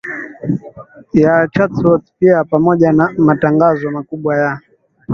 ya 1.13 1.47
Chatsworth 1.51 2.11
pia 2.19 2.43
pamoja 2.43 2.91
na 2.91 3.13
matangazo 3.17 3.91
makubwa 3.91 4.37
ya 4.37 4.59